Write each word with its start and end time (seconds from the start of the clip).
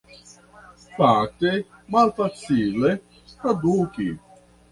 Fakte 0.95 1.51
malfacile 1.95 2.91
traduki. 3.35 4.09